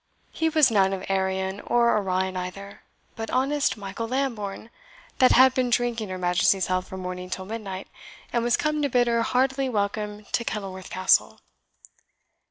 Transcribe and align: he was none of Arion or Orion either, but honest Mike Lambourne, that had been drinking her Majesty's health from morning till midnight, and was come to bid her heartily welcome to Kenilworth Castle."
he 0.31 0.49
was 0.49 0.71
none 0.71 0.93
of 0.93 1.05
Arion 1.09 1.59
or 1.59 1.95
Orion 1.95 2.35
either, 2.35 2.81
but 3.15 3.29
honest 3.29 3.77
Mike 3.77 3.99
Lambourne, 3.99 4.71
that 5.19 5.33
had 5.33 5.53
been 5.53 5.69
drinking 5.69 6.09
her 6.09 6.17
Majesty's 6.17 6.65
health 6.65 6.87
from 6.87 7.01
morning 7.01 7.29
till 7.29 7.45
midnight, 7.45 7.87
and 8.33 8.43
was 8.43 8.57
come 8.57 8.81
to 8.81 8.89
bid 8.89 9.05
her 9.05 9.21
heartily 9.21 9.69
welcome 9.69 10.25
to 10.31 10.43
Kenilworth 10.43 10.89
Castle." 10.89 11.39